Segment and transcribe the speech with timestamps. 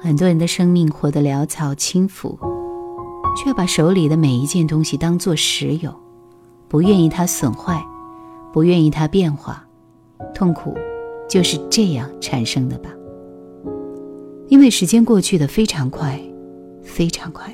[0.00, 2.38] 很多人的生命活得潦草轻浮，
[3.36, 5.92] 却把手里的每一件东西当作实有，
[6.68, 7.84] 不愿意它损坏，
[8.52, 9.66] 不愿意它变化，
[10.32, 10.72] 痛苦
[11.28, 12.90] 就是这样产生的吧。
[14.46, 16.18] 因为时间过去的非常快，
[16.80, 17.52] 非常快。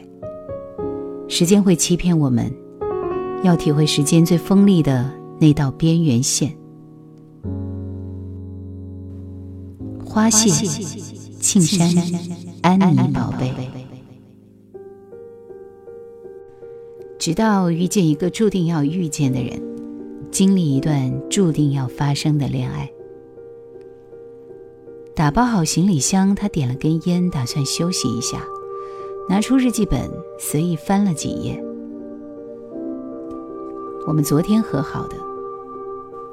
[1.27, 2.55] 时间会欺骗我们，
[3.43, 6.55] 要体会时间最锋利的那道边缘线。
[10.05, 10.51] 花谢，
[11.45, 11.87] 庆山，
[12.63, 13.53] 安妮宝贝。
[17.19, 19.61] 直到遇见一个注定要遇见的人，
[20.31, 22.91] 经历一段注定要发生的恋爱。
[25.15, 28.43] 打包好行李箱，他点了根烟，打算休息一下。
[29.29, 31.63] 拿出日记本，随意翻了几页。
[34.07, 35.17] 我们昨天和好的，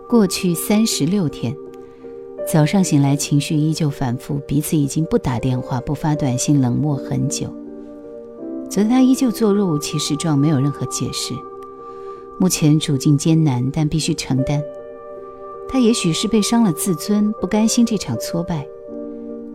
[0.08, 1.54] 过去三十六天，
[2.48, 7.48] 早上醒来情绪依旧反复，彼此已经不打电话、不发短信，冷漠很久。
[8.70, 11.34] 昨天他依旧做若无其事状，没有任何解释。
[12.40, 14.62] 目前处境艰难，但必须承担。
[15.70, 18.68] 他也许是被伤了自尊，不甘心这场挫败。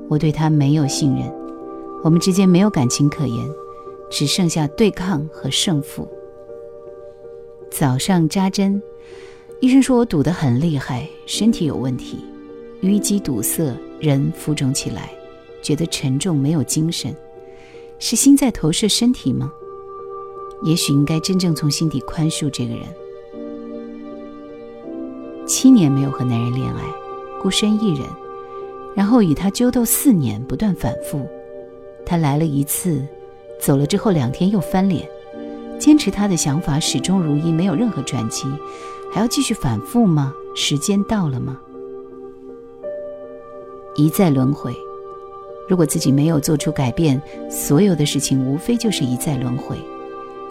[0.08, 1.30] 我对他没有信任，
[2.02, 3.50] 我们之间没有感情可言，
[4.08, 6.08] 只剩下对抗和胜负。
[7.70, 8.80] 早上扎针，
[9.60, 12.24] 医生说我堵得很厉害，身体有问题，
[12.86, 15.10] 淤积堵塞，人浮肿起来，
[15.60, 17.14] 觉得沉重，没有精神。
[17.98, 19.52] 是心在投射身体吗？
[20.62, 22.82] 也许应该真正从心底宽恕这个人。
[25.46, 26.82] 七年没有和男人恋爱，
[27.42, 28.06] 孤身一人，
[28.94, 31.28] 然后与他纠斗四年，不断反复。
[32.04, 33.04] 他来了一次，
[33.60, 35.08] 走了之后两天又翻脸，
[35.78, 38.44] 坚持他的想法始终如一，没有任何转机，
[39.12, 40.32] 还要继续反复吗？
[40.54, 41.60] 时间到了吗？
[43.96, 44.76] 一再轮回，
[45.68, 49.76] 如果自己没有做出改变，所有的事情无非就是一再轮回，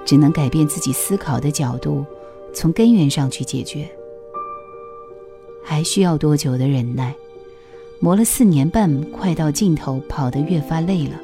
[0.04, 2.04] 只能改变自己思考的角度，
[2.54, 3.88] 从根源上去解决。
[5.64, 7.16] 还需要多久的忍耐？
[8.00, 11.20] 磨了四年半，快到尽头，跑得越发累了。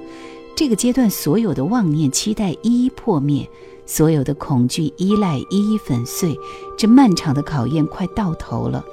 [0.56, 3.48] 这个阶段，所有的妄念、期待一一破灭，
[3.86, 6.36] 所有的恐惧、依赖一一粉碎。
[6.78, 8.86] 这漫长的考验快到头了，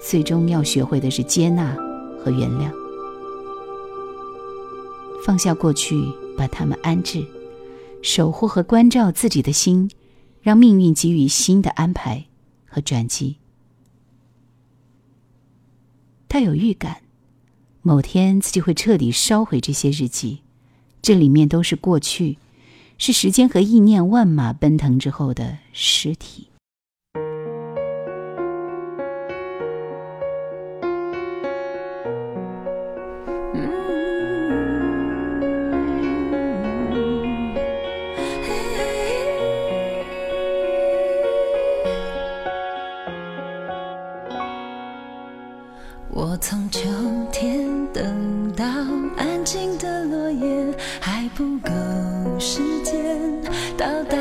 [0.00, 1.76] 最终要学会的是接纳
[2.22, 2.72] 和原谅，
[5.26, 6.00] 放下过去，
[6.38, 7.26] 把它们安置，
[8.00, 9.90] 守护和关照自己的心，
[10.40, 12.26] 让命运给予新的安排
[12.64, 13.38] 和转机。
[16.28, 17.02] 他有预感，
[17.82, 20.42] 某天自己会彻底烧毁这些日记，
[21.02, 22.38] 这里面都是过去，
[22.98, 26.46] 是时间和意念万马奔腾之后的尸体。
[49.78, 51.70] 的落叶，还不够
[52.38, 53.18] 时间。
[53.76, 54.16] 倒带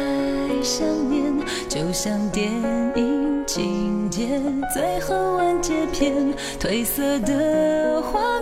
[0.61, 1.23] 想念，
[1.69, 2.51] 就像电
[2.95, 4.41] 影情节
[4.73, 8.39] 最后完结篇，褪色的画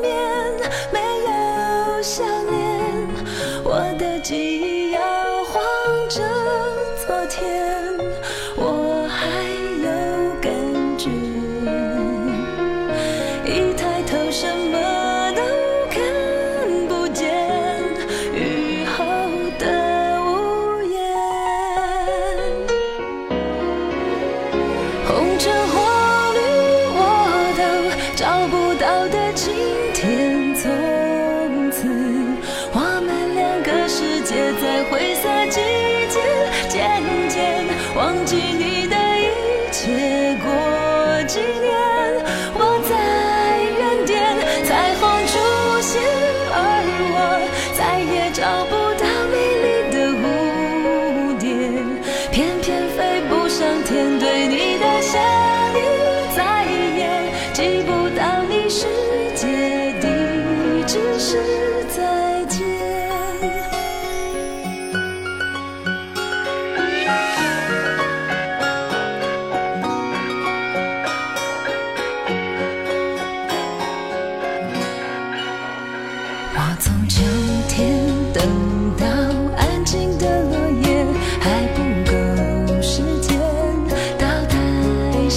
[36.70, 37.66] 渐渐
[37.96, 38.49] 忘记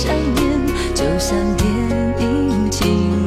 [0.03, 0.61] 想念，
[0.97, 3.22] 就像电影情节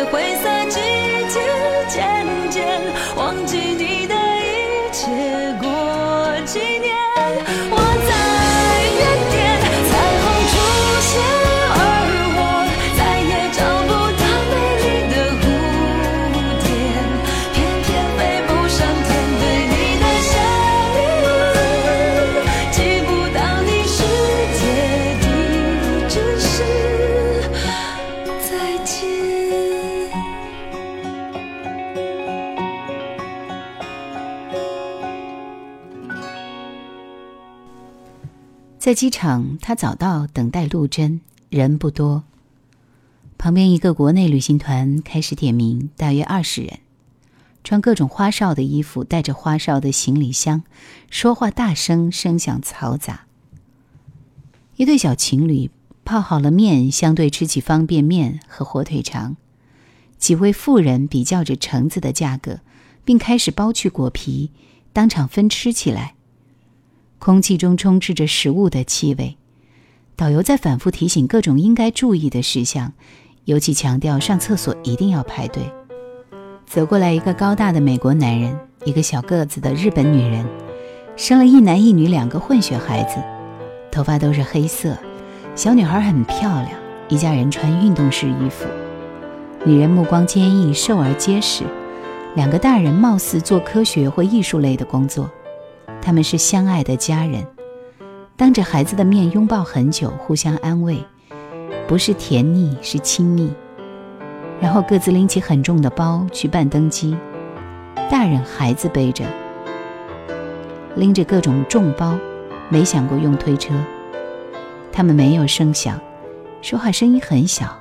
[0.00, 0.49] 在灰色
[38.90, 42.24] 在机场，他早到，等待陆贞，人不多。
[43.38, 46.80] 旁边一个国内旅行团开始点名，大约二十人，
[47.62, 50.64] 穿各种花哨的衣服，带着花哨的行李箱，
[51.08, 53.26] 说话大声，声响嘈杂。
[54.74, 55.70] 一对小情侣
[56.04, 59.36] 泡好了面，相对吃起方便面和火腿肠。
[60.18, 62.58] 几位妇人比较着橙子的价格，
[63.04, 64.50] 并开始剥去果皮，
[64.92, 66.16] 当场分吃起来。
[67.20, 69.36] 空气中充斥着食物的气味。
[70.16, 72.94] 导游在反复提醒各种应该注意的事项，
[73.44, 75.62] 尤其强调上厕所一定要排队。
[76.64, 80.46] 走过来一个高大的美国男人，一个小个子的日本女人，
[81.14, 83.22] 生了一男一女两个混血孩子，
[83.92, 84.96] 头发都是黑色。
[85.54, 86.70] 小女孩很漂亮，
[87.10, 88.64] 一家人穿运动式衣服。
[89.66, 91.64] 女人目光坚毅，瘦而结实。
[92.34, 95.30] 两个大人貌似做科学或艺术类的工作。
[96.02, 97.46] 他们是相爱的家人，
[98.36, 101.04] 当着孩子的面拥抱很久，互相安慰，
[101.86, 103.52] 不是甜腻，是亲密。
[104.60, 107.16] 然后各自拎起很重的包去办登机，
[108.10, 109.24] 大人孩子背着，
[110.96, 112.18] 拎着各种重包，
[112.68, 113.74] 没想过用推车。
[114.92, 115.98] 他们没有声响，
[116.60, 117.78] 说话声音很小。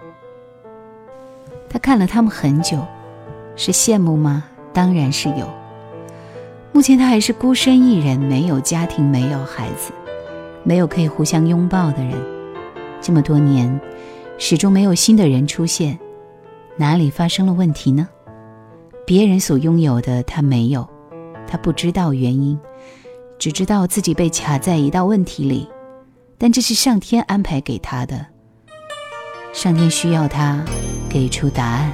[1.69, 2.85] 他看了他们很久，
[3.55, 4.43] 是羡慕吗？
[4.71, 5.58] 当然是有。
[6.79, 9.91] 目前他还是孤身一人，没有家庭，没有孩子，
[10.63, 12.13] 没有可以互相拥抱的人。
[13.01, 13.81] 这么多年，
[14.37, 15.99] 始终没有新的人出现，
[16.77, 18.07] 哪里发生了问题呢？
[19.05, 20.87] 别人所拥有的他没有，
[21.45, 22.57] 他不知道原因，
[23.37, 25.67] 只知道自己被卡在一道问题里，
[26.37, 28.25] 但这是上天安排给他的，
[29.51, 30.63] 上天需要他
[31.09, 31.91] 给出答案。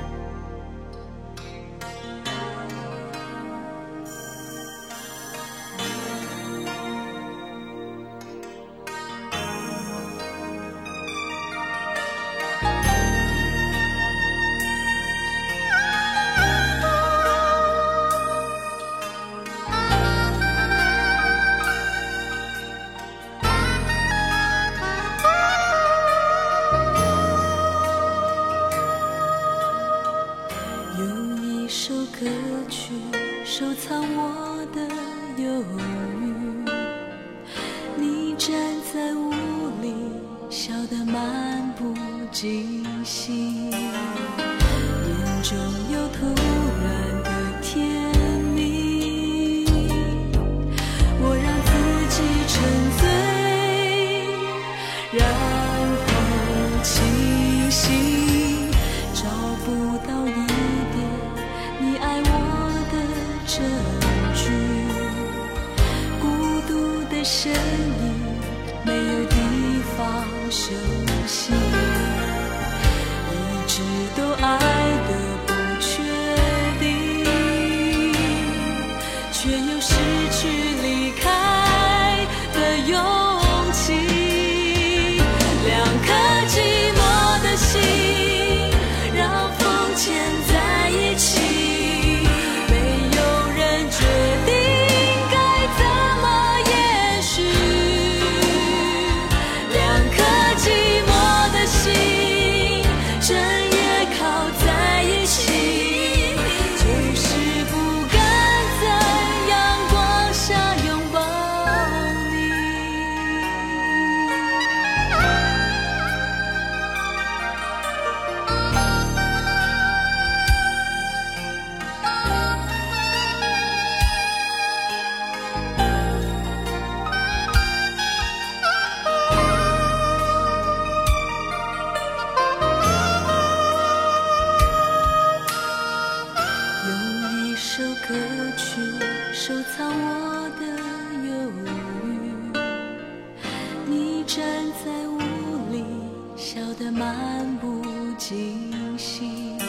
[146.77, 147.82] 的漫不
[148.17, 149.63] 经心，眼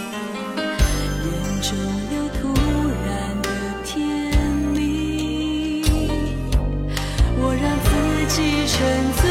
[1.62, 1.70] 中
[2.16, 2.52] 有突
[3.06, 3.06] 然
[3.42, 3.48] 的
[3.84, 3.96] 甜
[4.74, 5.84] 蜜，
[7.38, 7.88] 我让自
[8.34, 8.36] 己
[8.66, 8.74] 沉
[9.20, 9.25] 醉，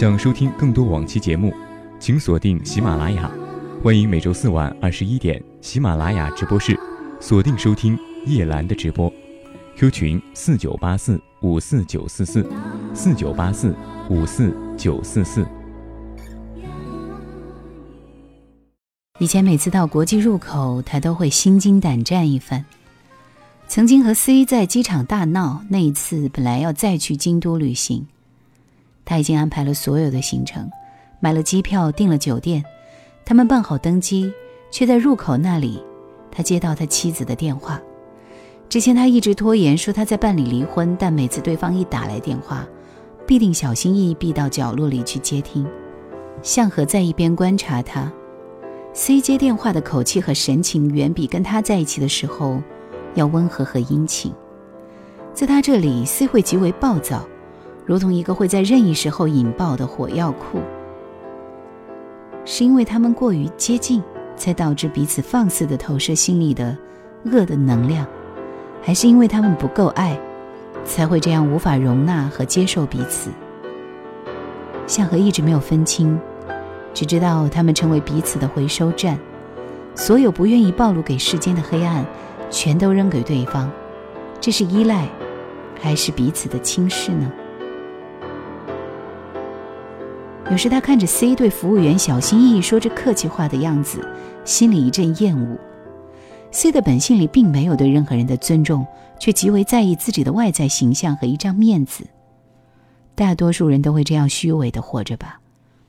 [0.00, 1.52] 想收听更多往期节目，
[1.98, 3.30] 请锁定喜马拉雅。
[3.82, 6.74] 欢迎每周四晚二十一点喜马拉雅直播室
[7.20, 9.12] 锁定收听叶兰的直播。
[9.76, 12.50] Q 群四九八四五四九四四
[12.94, 13.76] 四九八四
[14.08, 15.46] 五四九四四。
[19.18, 22.64] 以前每次到国际入口，他都会心惊胆战一番。
[23.68, 28.06] 曾经和 C 在机场大闹，那一次本来要再去京都旅行，
[29.10, 30.70] 他已经安排了所有的行程，
[31.18, 32.64] 买了机票，订了酒店，
[33.24, 34.32] 他们办好登机，
[34.70, 35.82] 却在入口那里，
[36.30, 37.80] 他接到他妻子的电话。
[38.68, 42.64] 之前他一直拖延，说他在办理离婚，但每次对方一打来电话，
[43.26, 45.66] 必定小心翼翼避到角落里去接听。
[46.40, 48.12] 向和在一边观察他。
[48.92, 52.62] C 接电话的口气和神情远比跟他在一起的时候
[53.16, 54.32] 要温和和殷勤。
[55.34, 57.26] 在他这里，C 会极为暴躁，
[57.90, 60.60] 如同一个会在任意时候引爆的火药库。
[62.44, 64.00] 是因为他们过于接近，
[64.36, 66.78] 才导致彼此放肆的投射心里的
[67.24, 68.06] 恶的能量，
[68.80, 70.16] 还是因为他们不够爱，
[70.84, 73.28] 才会这样无法容纳和接受彼此？
[74.86, 76.16] 夏荷一直没有分清。
[76.94, 79.18] 只知道他们成为彼此的回收站，
[79.96, 82.06] 所有不愿意暴露给世间的黑暗，
[82.50, 83.68] 全都扔给对方。
[84.40, 85.08] 这是依赖，
[85.80, 87.28] 还是彼此的轻视呢？
[90.50, 94.04] 有时他看着 C 对服务员小心翼翼说着客气话的样子，
[94.44, 95.56] 心里一阵厌恶。
[96.50, 98.84] C 的本性里并没有对任何人的尊重，
[99.20, 102.04] 却极为在意自己的外在形象和一张面子。
[103.14, 105.38] 大多数人都会这样虚伪的活着吧。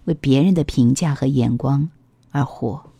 [0.06, 1.90] 为别人的评价和眼光
[2.30, 2.91] 而活。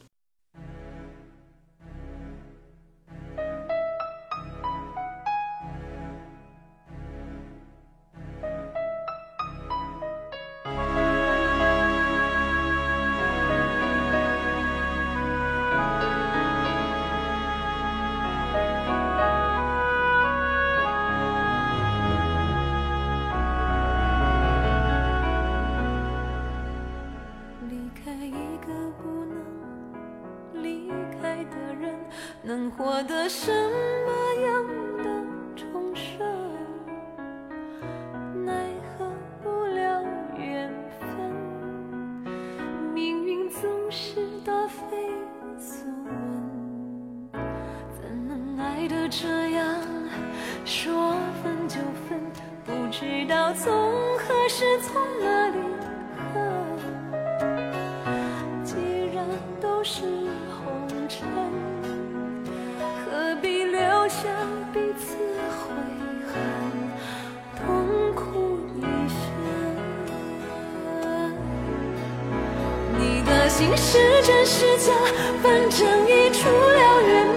[49.12, 49.66] 这样？
[50.64, 51.14] 说
[51.44, 51.76] 分就
[52.08, 52.18] 分，
[52.66, 55.58] 不知道从何时从哪里
[56.34, 56.40] 喝。
[58.64, 58.74] 既
[59.14, 59.26] 然
[59.60, 60.04] 都是
[60.50, 61.28] 红尘，
[63.04, 64.30] 何必留下
[64.74, 65.18] 彼此
[65.60, 65.68] 悔
[66.32, 66.34] 恨，
[67.58, 69.20] 痛苦一生？
[72.98, 74.94] 你的心是真是假？
[75.44, 77.28] 反正已出了远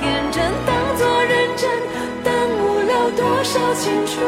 [0.00, 1.70] 天真当作认真，
[2.24, 4.26] 耽误了多少青春，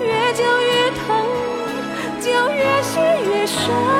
[0.00, 1.26] 越久越痛，
[2.20, 3.91] 就越陷越深。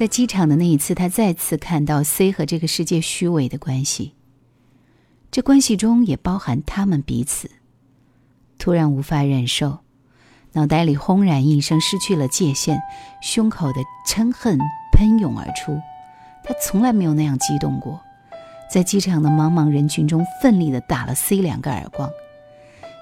[0.00, 4.14] 在机场的那一次，他再次看到 C 和这个世界虚伪的关系，
[5.30, 7.50] 这关系中也包含他们彼此。
[8.58, 9.80] 突然无法忍受，
[10.52, 12.80] 脑袋里轰然一声，失去了界限，
[13.20, 14.58] 胸口的嗔恨
[14.94, 15.78] 喷涌而出。
[16.44, 18.00] 他从来没有那样激动过，
[18.72, 22.10] 在机场的茫茫人群中奋力地打了 C 两个耳光。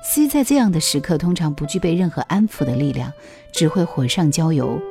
[0.03, 3.13] C 在这样的时刻通常不具备任何安抚的力量，
[3.53, 4.83] 只会火上浇油。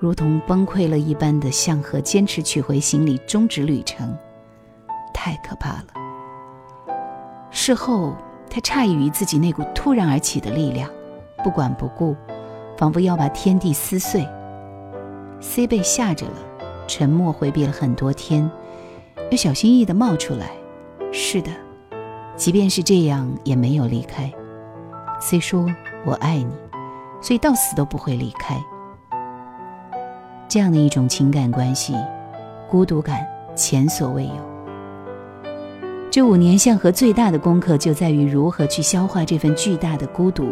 [0.00, 4.16] 如同崩溃了一般的向和坚持取回行李，终止旅程，
[5.12, 5.86] 太可怕了。
[7.50, 8.14] 事后，
[8.48, 10.88] 他诧异于自己那股突然而起的力量，
[11.42, 12.14] 不管不顾，
[12.76, 14.24] 仿佛要把天地撕碎。
[15.40, 16.34] C 被吓着了，
[16.86, 18.48] 沉默回避了很多天，
[19.30, 20.50] 又小心翼翼地冒出来。
[21.10, 21.50] 是的，
[22.36, 24.32] 即便是这样，也没有离开。
[25.20, 25.66] C 说
[26.06, 26.52] ：“我爱你，
[27.20, 28.56] 所以到死都不会离开。”
[30.48, 31.94] 这样的一种情感关系，
[32.70, 34.48] 孤独感前所未有。
[36.10, 40.48] 这五年向和最大的功课就在于如何去消化这份巨大的孤独，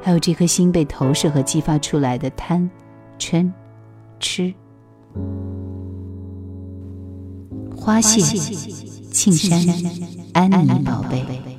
[0.00, 2.70] 还有这颗心被投射和激发出来的贪、
[3.18, 3.50] 嗔、
[4.20, 4.54] 痴。
[7.76, 8.20] 花谢，
[9.10, 9.58] 庆山，
[10.32, 11.49] 安妮宝贝。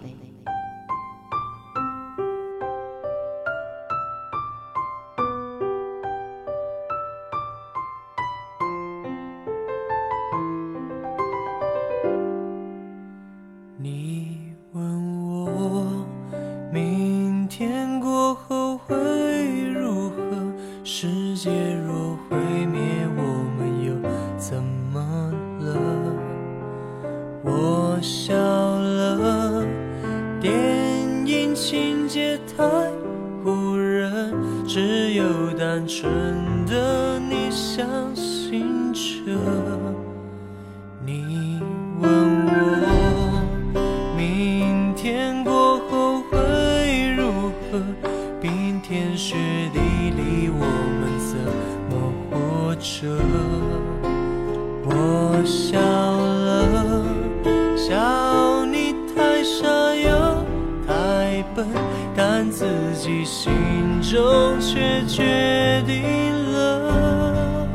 [64.11, 66.03] 中却决定
[66.51, 67.65] 了。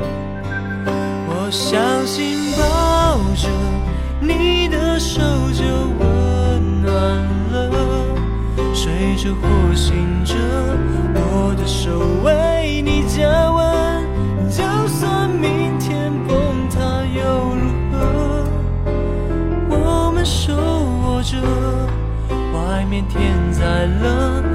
[1.27, 3.49] 我相信抱着
[4.21, 5.19] 你的手
[5.51, 5.65] 就
[5.97, 6.93] 温暖
[7.51, 7.71] 了，
[8.71, 10.35] 睡着或醒着，
[11.15, 14.05] 我的手为你加温。
[14.47, 16.77] 就算明天崩塌
[17.15, 18.45] 又如何？
[19.71, 21.35] 我们手握着，
[22.53, 24.46] 外面天再冷。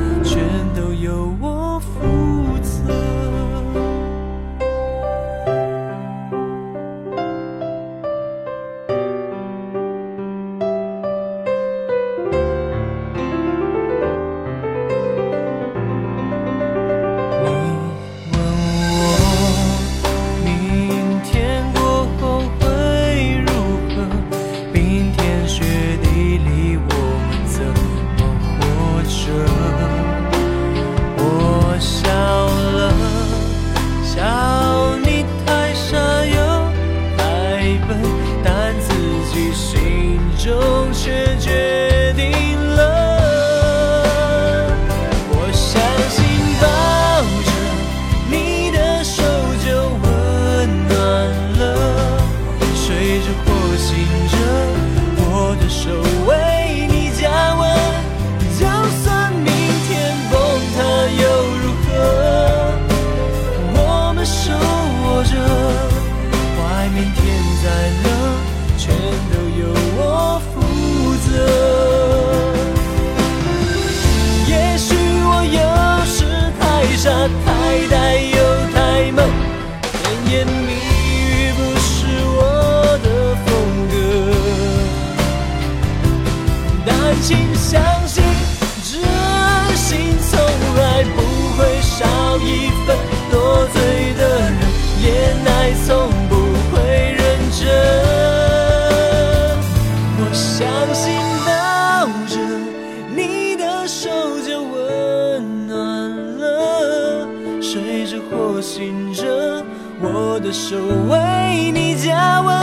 [107.73, 109.65] 追着火星着
[109.99, 110.77] 我的手
[111.09, 112.55] 为你加温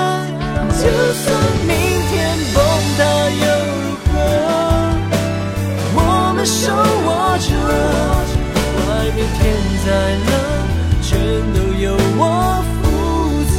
[0.69, 1.73] 就算明
[2.11, 2.61] 天崩
[2.95, 3.01] 塌
[3.41, 4.13] 又如何
[5.95, 5.97] 我
[6.35, 7.49] 们手握着
[8.85, 9.41] 外面天
[9.83, 9.89] 再
[10.29, 10.31] 冷
[11.01, 11.09] 全
[11.55, 12.21] 都由我
[12.75, 12.85] 负
[13.49, 13.57] 责。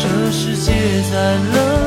[0.00, 0.70] 这世界
[1.10, 1.79] 再冷